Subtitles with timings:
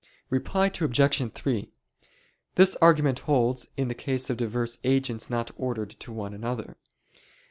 [0.31, 1.31] Reply Obj.
[1.31, 1.69] 3:
[2.55, 6.75] This argument holds in the case of diverse agents not ordered to one another.